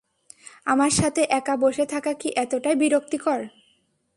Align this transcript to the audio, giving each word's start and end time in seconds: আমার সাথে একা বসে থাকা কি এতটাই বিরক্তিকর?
আমার 0.65 0.91
সাথে 0.91 1.21
একা 1.29 1.55
বসে 1.57 1.85
থাকা 1.85 2.11
কি 2.13 2.29
এতটাই 2.35 2.75
বিরক্তিকর? 2.75 3.39